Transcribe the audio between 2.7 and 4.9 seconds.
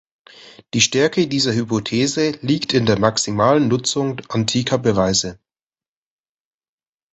in der maximalen Nutzung antiker